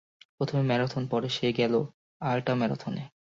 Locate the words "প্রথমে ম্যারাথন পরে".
0.37-1.27